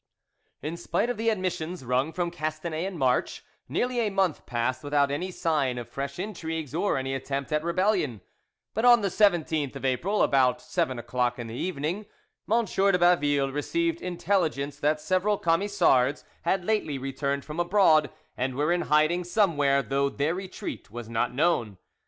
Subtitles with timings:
[0.63, 5.11] In spite of the admissions wrung from Castanet in March, nearly a month passed without
[5.11, 8.21] any sign of fresh intrigues or any attempt at rebellion.
[8.73, 12.07] But on the 17th of April, about seven o'clock in the evening,
[12.51, 12.65] M.
[12.65, 18.81] de Baville received intelligence that several Camisards had lately returned from abroad, and were in
[18.89, 21.77] hiding somewhere, though their retreat was not known.